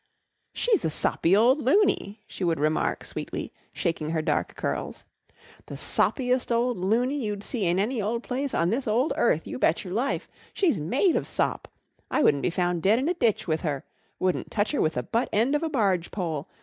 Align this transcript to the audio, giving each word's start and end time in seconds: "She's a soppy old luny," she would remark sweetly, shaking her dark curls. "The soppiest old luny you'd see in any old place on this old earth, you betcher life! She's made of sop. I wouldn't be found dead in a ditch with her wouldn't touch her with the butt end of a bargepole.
"She's 0.51 0.83
a 0.83 0.89
soppy 0.89 1.35
old 1.35 1.59
luny," 1.59 2.21
she 2.25 2.43
would 2.43 2.59
remark 2.59 3.03
sweetly, 3.05 3.53
shaking 3.71 4.09
her 4.09 4.21
dark 4.23 4.55
curls. 4.55 5.05
"The 5.67 5.77
soppiest 5.77 6.51
old 6.51 6.77
luny 6.77 7.17
you'd 7.23 7.43
see 7.43 7.67
in 7.67 7.77
any 7.77 8.01
old 8.01 8.23
place 8.23 8.55
on 8.55 8.71
this 8.71 8.87
old 8.87 9.13
earth, 9.15 9.45
you 9.45 9.59
betcher 9.59 9.91
life! 9.91 10.27
She's 10.55 10.79
made 10.79 11.15
of 11.15 11.27
sop. 11.27 11.67
I 12.09 12.23
wouldn't 12.23 12.41
be 12.41 12.49
found 12.49 12.81
dead 12.81 12.97
in 12.97 13.09
a 13.09 13.13
ditch 13.13 13.47
with 13.47 13.61
her 13.61 13.85
wouldn't 14.17 14.49
touch 14.49 14.71
her 14.71 14.81
with 14.81 14.93
the 14.95 15.03
butt 15.03 15.29
end 15.31 15.53
of 15.53 15.61
a 15.61 15.69
bargepole. 15.69 16.47